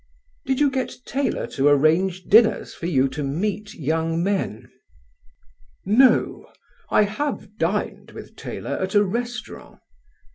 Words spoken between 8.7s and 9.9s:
at a restaurant."